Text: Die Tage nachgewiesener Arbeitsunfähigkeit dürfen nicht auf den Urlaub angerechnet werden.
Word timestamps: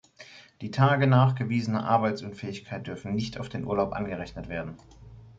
Die 0.61 0.71
Tage 0.71 1.05
nachgewiesener 1.05 1.85
Arbeitsunfähigkeit 1.87 2.87
dürfen 2.87 3.13
nicht 3.13 3.39
auf 3.39 3.49
den 3.49 3.65
Urlaub 3.65 3.93
angerechnet 3.93 4.49
werden. 4.49 4.75